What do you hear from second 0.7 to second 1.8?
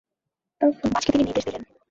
মাছকে তিনি নির্দেশ দিলেন।